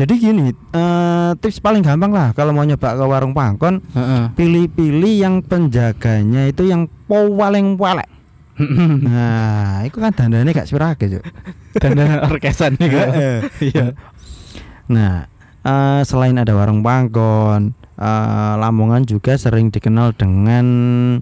Jadi 0.00 0.16
gini, 0.16 0.48
eh, 0.48 1.30
tips 1.36 1.60
paling 1.60 1.84
gampang 1.84 2.08
lah 2.08 2.32
kalau 2.32 2.56
mau 2.56 2.64
nyoba 2.64 2.96
ke 2.96 3.04
warung 3.04 3.36
pangkon, 3.36 3.84
pilih-pilih 4.32 5.14
yang 5.20 5.44
penjaganya 5.44 6.48
itu 6.48 6.64
yang 6.64 6.88
paling 7.04 7.76
walek. 7.76 8.08
Nah, 9.08 9.84
itu 9.88 9.96
kan 10.00 10.12
dandane 10.12 10.52
gak 10.52 10.68
sepirake, 10.68 11.08
Cuk. 11.08 11.24
Dan 11.80 11.96
orkesan 12.28 12.76
kan 12.76 13.08
Iya. 13.68 13.96
Nah, 14.88 15.28
eh, 15.64 16.00
selain 16.04 16.36
ada 16.36 16.52
warung 16.56 16.80
pangkon, 16.80 17.72
eh, 18.00 18.54
Lamongan 18.56 19.04
juga 19.04 19.36
sering 19.36 19.68
dikenal 19.68 20.16
dengan 20.16 20.66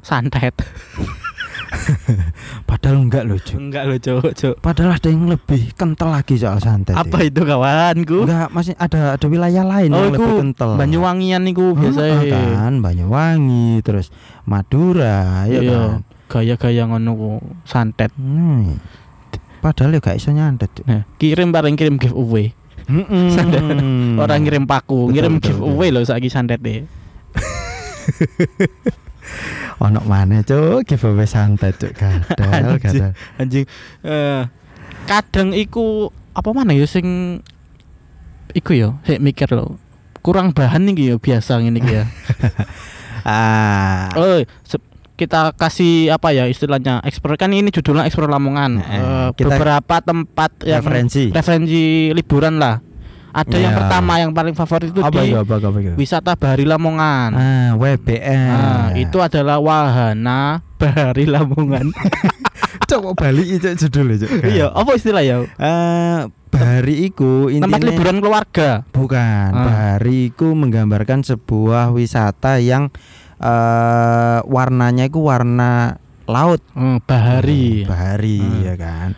santet 0.03 0.55
padahal 2.69 2.97
enggak 3.01 3.25
loh, 3.25 3.37
Cuk. 3.37 3.59
enggak 3.59 3.85
lo 3.85 3.97
cowok 3.97 4.33
cowok 4.33 4.57
Padahal 4.59 4.91
ada 4.95 5.09
yang 5.09 5.27
lebih 5.27 5.73
kental 5.73 6.09
lagi 6.11 6.35
soal 6.35 6.59
santet. 6.59 6.93
apa 6.93 7.17
ya. 7.19 7.29
itu 7.29 7.41
kawanku 7.41 8.19
Enggak, 8.25 8.49
masih 8.51 8.75
ada 8.75 9.15
ada 9.15 9.27
wilayah 9.27 9.63
lain 9.63 9.89
oh 9.89 9.99
yang 9.99 10.11
lebih 10.11 10.21
itu 10.23 10.35
kental. 10.39 10.71
Banyuwangian 10.75 11.43
niku 11.43 11.73
Heeh, 11.73 11.81
biasa 11.85 12.03
kan 12.55 12.73
Banyuwangi 12.79 13.81
terus 13.81 14.09
Madura 14.43 15.45
ya 15.45 15.61
Iya. 15.61 15.71
kan 15.71 16.01
gaya-gaya 16.29 16.83
ngono 16.85 17.11
ku 17.13 17.31
santet 17.63 18.13
Hmm. 18.15 18.81
Padahal 19.59 19.91
ya 19.91 20.01
gak 20.01 20.17
iso 20.17 20.31
nyantet. 20.31 20.71
Cuk. 20.73 20.85
nah 20.85 21.03
kirim 21.17 21.51
bareng 21.51 21.75
kirim 21.75 21.97
giveaway 21.97 22.53
Mm-mm. 22.89 23.29
Santet. 23.29 23.61
orang 24.17 24.41
ngirim 24.41 24.65
paku 24.65 25.07
Betul, 25.07 25.13
ngirim 25.13 25.33
betul, 25.37 25.45
giveaway 25.53 25.89
loh 25.91 26.01
saiki 26.01 26.27
santet 26.27 26.59
deh 26.59 26.89
ono 29.79 30.01
mana 30.03 30.41
cuk 30.41 30.83
giveaway 30.85 31.25
santet 31.25 31.75
cuk 31.77 31.95
gadal 31.95 32.23
Anjing. 32.75 32.81
gadal. 32.81 33.13
anjing 33.37 33.65
eh 34.03 34.43
kadang 35.05 35.51
iku 35.53 36.09
apa 36.33 36.51
mana 36.51 36.71
ya 36.71 36.85
sing 36.85 37.39
iku 38.51 38.71
ya 38.73 38.89
saya 39.03 39.19
mikir 39.19 39.47
loh 39.51 39.79
kurang 40.19 40.51
bahan 40.51 40.83
nih 40.85 41.11
ya 41.11 41.17
biasa 41.17 41.59
ini 41.61 41.79
ya 41.81 42.05
Ah. 43.25 44.09
Oh, 44.15 44.41
kita 45.15 45.53
kasih 45.53 46.09
apa 46.09 46.31
ya 46.31 46.47
istilahnya 46.47 47.03
eksplor 47.03 47.37
kan 47.37 47.51
ini 47.51 47.69
judulnya 47.69 48.07
eksplor 48.07 48.25
Lamongan. 48.27 48.79
Eh, 48.79 49.29
kita- 49.35 49.53
beberapa 49.53 50.01
tempat 50.01 50.63
yang 50.63 50.81
referensi. 50.81 51.29
referensi 51.29 51.83
liburan 52.09 52.57
lah. 52.57 52.81
Ada 53.39 53.57
yang 53.57 53.71
Ya. 53.71 53.79
pertama 53.79 54.13
yang 54.17 54.33
paling 54.33 54.53
favorit 54.53 54.89
itu 54.89 54.99
Apa 54.99 55.15
di 55.15 55.31
itu 55.31 55.37
apa 55.37 55.55
apa 55.57 55.79
itu? 55.79 55.95
wisata 55.95 56.33
Bahari 56.35 56.65
Lamongan. 56.65 57.31
Ah, 57.31 57.71
WBN. 57.75 58.51
Nah, 58.51 58.89
itu 58.95 59.17
adalah 59.17 59.59
wahana 59.59 60.59
Bahari 60.75 61.25
Lamongan. 61.25 61.95
coba 62.85 63.13
balik 63.15 63.47
itu 63.53 63.69
judulnya 63.79 64.17
cuk. 64.19 64.31
iya, 64.49 64.67
apa 64.69 64.91
istilah 64.93 65.21
ya? 65.21 65.45
Eh, 65.45 66.21
Bahari 66.49 67.05
iku 67.05 67.47
Tempat 67.47 67.85
liburan 67.85 68.19
keluarga. 68.19 68.83
bukan. 68.89 69.51
Ah. 69.51 69.63
Bahari 69.63 70.29
iku 70.29 70.53
menggambarkan 70.53 71.21
sebuah 71.23 71.91
wisata 71.91 72.57
yang 72.57 72.89
eh 73.39 74.39
warnanya 74.43 75.07
itu 75.07 75.21
warna 75.21 75.97
laut. 76.25 76.61
Hmm, 76.73 76.99
Bahari. 77.01 77.85
Bahari 77.85 78.39
Hmm. 78.39 78.63
ya 78.63 78.75
kan. 78.75 79.09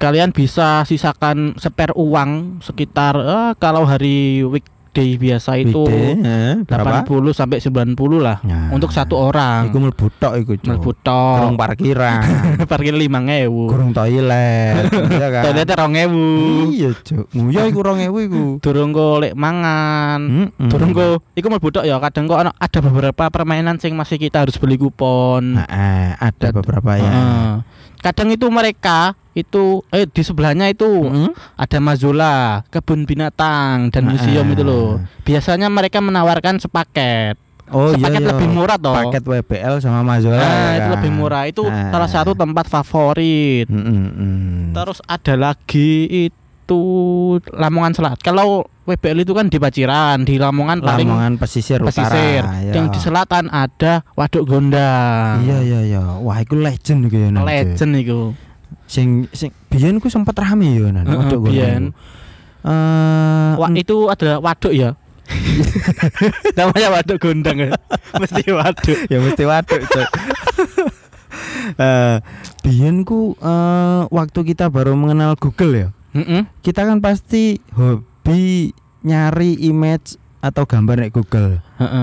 Kalian 0.00 0.32
bisa 0.32 0.80
sisakan 0.82 1.52
spare 1.54 1.92
uang 1.92 2.64
sekitar 2.64 3.20
eh, 3.20 3.52
kalau 3.60 3.84
hari 3.84 4.40
weekday 4.40 4.80
biasa 5.14 5.60
itu 5.60 5.76
Weekday, 5.76 6.16
eh, 6.18 6.54
berapa? 6.64 7.04
80 7.04 7.30
sampai 7.30 7.60
90 7.60 7.94
lah 8.16 8.40
Nah, 8.40 8.72
untuk 8.72 8.90
satu 8.90 9.20
orang. 9.20 9.68
Iku 9.68 9.76
mlebu 9.76 10.08
tok 10.16 10.34
iku, 10.34 10.56
Cuk. 10.56 10.72
Mlebu 10.72 10.90
Kurung 10.96 11.52
tok. 11.52 11.60
parkiran, 11.60 12.22
Parkir 12.72 12.96
5000. 12.96 13.68
kurung 13.68 13.92
toilet, 13.92 14.88
ya 15.20 15.28
kan. 15.28 15.42
Toiletnya 15.44 15.76
2000. 15.76 16.72
Iya, 16.72 16.90
Cuk. 16.96 17.24
Nguyo 17.36 17.60
iku 17.68 17.80
2000 17.84 18.26
iku. 18.26 18.42
Durung 18.58 18.90
kok 18.90 19.16
lek 19.20 19.34
mangan. 19.36 20.20
Mm-mm. 20.24 20.68
Durung 20.72 20.90
kok 20.90 21.28
iku 21.36 21.46
mlebu 21.46 21.68
tok 21.70 21.84
ya 21.84 22.00
kadang 22.00 22.24
kok 22.24 22.40
ada 22.40 22.78
beberapa 22.80 23.24
permainan 23.28 23.76
sing 23.76 23.92
masih 23.92 24.16
kita 24.16 24.48
harus 24.48 24.56
beli 24.56 24.80
kupon. 24.80 25.60
Nah, 25.60 25.68
eh, 25.68 26.16
ada 26.16 26.56
beberapa 26.56 26.96
ya. 26.96 27.04
Heeh. 27.04 27.50
Kadang 28.00 28.32
itu 28.32 28.48
mereka 28.48 29.12
itu 29.30 29.84
eh 29.94 30.08
di 30.10 30.22
sebelahnya 30.24 30.66
itu 30.66 30.88
Mm. 30.88 31.30
ada 31.54 31.78
Mazola, 31.78 32.64
kebun 32.68 33.06
binatang 33.06 33.92
dan 33.94 34.10
museum 34.10 34.48
eh. 34.50 34.54
itu 34.56 34.62
loh. 34.66 34.98
Biasanya 35.22 35.70
mereka 35.70 36.02
menawarkan 36.02 36.58
sepaket. 36.58 37.38
Oh 37.70 37.94
iya, 37.94 38.02
sepaket 38.02 38.20
iya. 38.20 38.28
lebih 38.34 38.48
murah 38.50 38.76
toh. 38.76 38.94
Paket 38.98 39.22
WBL 39.22 39.74
sama 39.78 40.02
Mazola. 40.02 40.42
Nah, 40.42 40.42
ya 40.42 40.70
itu 40.74 40.80
kan? 40.82 40.94
lebih 40.98 41.10
murah. 41.14 41.42
Itu 41.46 41.62
Ah. 41.70 41.94
salah 41.94 42.10
satu 42.10 42.32
tempat 42.34 42.66
favorit. 42.66 43.70
Mm-mm-mm. 43.70 44.74
Terus 44.74 44.98
ada 45.06 45.34
lagi 45.38 45.90
itu 46.26 46.39
itu 46.70 46.82
Lamongan 47.50 47.92
Selatan. 47.98 48.22
Kalau 48.22 48.62
WBL 48.86 49.26
itu 49.26 49.34
kan 49.34 49.50
di 49.50 49.58
Paciran, 49.58 50.22
di 50.22 50.38
Lamongan 50.38 50.78
paling 50.78 51.10
Lamongan 51.10 51.34
pesisir, 51.42 51.82
pesisir. 51.82 52.46
utara. 52.46 52.62
ya. 52.62 52.78
Yang 52.78 52.86
di 52.94 52.98
selatan 53.02 53.50
ada 53.50 54.06
Waduk 54.14 54.46
Gondang. 54.46 55.42
Iya 55.42 55.58
iya 55.66 55.80
iya. 55.82 56.02
Wah, 56.22 56.38
iku 56.38 56.54
legend 56.54 57.10
iki 57.10 57.18
ya. 57.26 57.30
Legend 57.42 57.92
itu. 57.98 58.20
Sing 58.86 59.26
sing 59.34 59.50
biyen 59.66 59.98
ku 59.98 60.06
sempat 60.06 60.38
rame 60.38 60.78
ya 60.78 60.94
nan. 60.94 61.10
Heeh, 61.10 61.18
Waduk 61.18 61.40
Gondang. 61.50 61.90
Eh, 62.60 63.52
Wah, 63.58 63.70
itu 63.74 64.06
adalah 64.06 64.38
waduk 64.38 64.70
ya. 64.70 64.94
Namanya 66.58 66.88
waduk 66.92 67.18
gondang 67.22 67.56
ya. 67.56 67.72
Mesti 68.18 68.42
waduk. 68.50 68.98
ya 69.08 69.18
mesti 69.22 69.44
waduk, 69.46 69.80
Cuk. 69.86 70.08
Eh, 71.78 72.16
biyen 72.66 73.06
ku 73.06 73.38
eh, 73.38 74.02
waktu 74.10 74.40
kita 74.44 74.68
baru 74.68 74.92
mengenal 74.98 75.38
Google 75.40 75.72
ya. 75.72 75.88
Heeh. 76.12 76.42
Kita 76.60 76.82
kan 76.82 76.98
pasti 76.98 77.58
hobi 77.72 78.74
nyari 79.00 79.56
image 79.62 80.16
atau 80.40 80.64
gambar 80.64 81.04
nek 81.04 81.12
Google. 81.12 81.60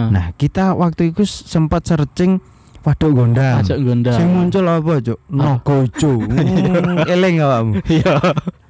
Nah, 0.10 0.32
kita 0.34 0.74
waktu 0.74 1.12
itu 1.12 1.26
sempat 1.26 1.84
searching 1.84 2.38
Waduk 2.82 3.12
Gondang. 3.12 3.60
Waduk 3.60 3.80
gondang. 3.84 4.16
Sing 4.16 4.32
muncul 4.32 4.64
apa, 4.64 5.04
Cuk? 5.04 5.20
Naga, 5.28 5.78
Cuk. 5.92 6.22
Hmm, 6.32 7.04
Eling 7.04 7.44
awakmu. 7.44 7.84
Iya. 7.84 8.16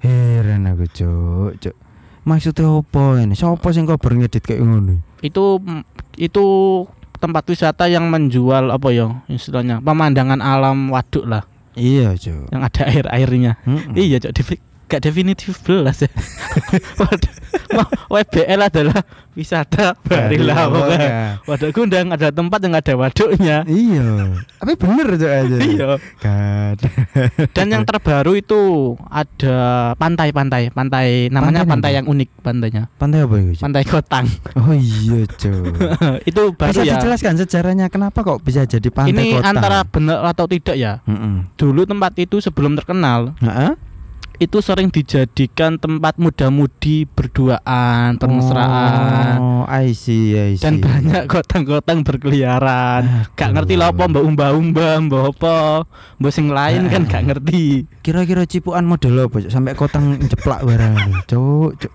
Heran 0.02 0.66
aku, 0.66 0.90
Cuk. 0.90 1.52
Cuk. 1.62 1.76
Maksudnya 2.26 2.66
apa 2.66 3.04
ini? 3.22 3.38
Siapa 3.38 3.68
sing 3.70 3.86
kok 3.86 4.02
ngedit 4.02 4.42
kayak 4.42 4.60
ngono? 4.60 5.06
Itu 5.22 5.62
itu 6.18 6.46
tempat 7.18 7.46
wisata 7.46 7.86
yang 7.86 8.10
menjual 8.10 8.70
apa 8.70 8.90
ya 8.90 9.22
istilahnya 9.26 9.82
pemandangan 9.82 10.38
alam 10.38 10.90
waduk 10.90 11.26
lah 11.26 11.46
Iya, 11.78 12.18
Cuk. 12.18 12.50
yang 12.50 12.62
ada 12.66 12.82
air 12.90 13.06
airnya. 13.08 13.62
Mm-mm. 13.64 13.94
Iya, 13.94 14.18
Cok, 14.18 14.34
defi- 14.34 14.62
gak 14.88 15.04
definitif 15.04 15.60
belas 15.64 16.02
ya. 16.02 16.10
WBL 18.08 18.62
adalah 18.64 19.04
wisata 19.36 19.94
Bari 20.02 20.40
Lamongan. 20.40 21.44
Waduk 21.46 21.72
Gundang 21.76 22.10
adalah 22.10 22.34
tempat 22.34 22.60
yang 22.64 22.74
ada 22.74 22.94
waduknya. 22.96 23.58
Iya. 23.68 24.08
Tapi 24.58 24.74
bener 24.74 25.08
Cuk 25.14 25.32
aja. 25.32 25.58
Iya. 25.60 25.88
Dan 27.54 27.68
yang 27.70 27.84
terbaru 27.84 28.40
itu 28.40 28.60
ada 29.06 29.58
pantai-pantai, 29.96 30.72
pantai 30.72 31.28
namanya 31.30 31.68
Pantai 31.68 31.72
pantai 31.72 31.92
yang 32.00 32.06
unik 32.08 32.30
pantainya. 32.42 32.84
Pantai 32.98 33.20
apa 33.28 33.36
itu? 33.38 33.52
Pantai 33.60 33.84
Kotang. 33.86 34.26
Oh 34.58 34.74
iya, 34.74 35.22
Cuk. 35.28 35.76
itu 36.30 36.42
baru 36.56 36.72
Bisa 36.74 36.82
ya. 36.84 36.94
dijelaskan 36.98 37.34
sejarahnya 37.38 37.86
kenapa 37.92 38.24
kok 38.24 38.40
bisa 38.42 38.64
jadi 38.64 38.88
pantai 38.90 39.14
Ini 39.14 39.26
kota? 39.38 39.48
antara 39.52 39.78
benar 39.86 40.24
atau 40.26 40.46
tidak 40.50 40.76
ya. 40.80 41.04
Heeh. 41.06 41.46
Dulu 41.60 41.84
tempat 41.86 42.16
itu 42.18 42.40
sebelum 42.40 42.74
terkenal 42.74 43.36
Heeh. 43.44 43.76
Itu 44.38 44.62
sering 44.62 44.94
dijadikan 44.94 45.82
tempat 45.82 46.22
muda-mudi 46.22 47.10
berduaan, 47.10 48.22
permesraan. 48.22 49.36
Oh, 49.42 49.64
I 49.66 49.98
see, 49.98 50.38
I 50.38 50.54
see. 50.54 50.62
dan 50.62 50.78
banyak 50.78 51.26
kotang-kotang 51.26 52.06
berkeliaran 52.06 53.28
gak 53.34 53.50
ngerti 53.54 53.74
lah 53.74 53.90
apa 53.90 54.06
mbak 54.06 54.24
umba-umba 54.24 55.02
mbak 55.02 55.24
apa 55.34 55.56
mbak 56.22 56.32
sing 56.34 56.54
lain 56.54 56.86
kan 56.90 57.10
gak 57.10 57.24
ngerti 57.26 57.90
Kira-kira 58.06 58.46
cipuan 58.48 58.88
model 58.88 59.28
apa 59.28 59.50
sampai 59.52 59.76
kotang 59.76 60.22
jeplak 60.22 60.64
barang. 60.64 61.28
Cuk, 61.28 61.76
cuk. 61.82 61.92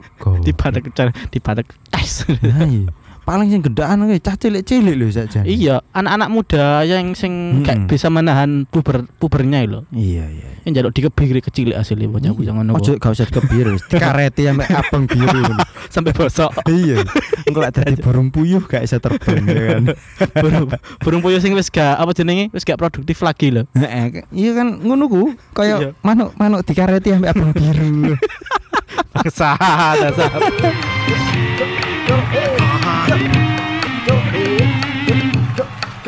Badak 0.52 0.84
di 1.32 1.38
badak 1.42 1.66
tes 1.90 2.26
Nah, 2.42 2.66
iya. 2.68 2.86
Paling 3.22 3.48
sing 3.48 3.62
gedaan 3.62 4.02
kuwi 4.02 4.18
cah 4.18 4.34
cilik-cilik 4.34 4.94
lho 4.94 5.06
saja. 5.08 5.40
iya 5.42 5.78
anak-anak 5.90 6.28
muda 6.28 6.82
yang 6.82 7.14
sing 7.14 7.62
gak 7.62 7.78
Mm-mm. 7.78 7.86
bisa 7.86 8.06
menahan 8.08 8.66
puber 8.66 9.06
pubernya 9.14 9.62
lho 9.62 9.86
Iya, 9.88 10.26
iya. 10.26 10.48
yang 10.62 10.72
jaluk 10.74 10.90
dikebiri 10.90 11.38
kecil 11.38 11.70
asli 11.72 12.04
bocah 12.04 12.28
bocah 12.28 12.50
ngono 12.52 12.74
Ojo 12.74 12.98
gak 12.98 13.08
usah 13.08 13.22
dikebir 13.24 13.70
wis. 13.70 13.82
Dikareti 13.86 14.42
sampai 14.44 14.66
abang 14.68 15.06
biru. 15.06 15.38
sampai 15.94 16.10
bosok 16.10 16.50
Iya. 16.66 17.06
Engko 17.44 17.58
lek 17.60 17.72
dadi 17.72 17.94
burung 17.96 18.28
puyuh 18.28 18.62
gak 18.64 18.82
bisa 18.82 18.98
terbang 18.98 19.38
ya 19.44 19.62
kan. 19.70 19.82
burung 20.42 20.66
burung 20.98 21.20
puyuh 21.20 21.38
sing 21.38 21.54
wis 21.54 21.68
gak 21.68 21.94
apa 21.94 22.10
jenenge 22.12 22.50
wis 22.50 22.62
gak 22.62 22.76
produktif 22.76 23.22
lagi 23.22 23.48
lho 23.50 23.70
Heeh, 23.72 24.26
iya 24.30 24.50
kan 24.52 24.82
ngono 24.82 25.06
ku 25.06 25.22
Iya. 25.54 25.54
kaya 25.54 25.76
manuk 26.00 26.34
manuk 26.34 26.62
dikareti 26.62 27.14
sampai 27.14 27.30
abang 27.30 27.54
biru. 27.54 28.18
bangsa 29.14 29.54
dasar 29.94 30.32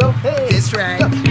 go. 0.05 0.13
Hey. 0.13 0.49
That's 0.51 0.73
right. 0.75 1.01
Go. 1.01 1.24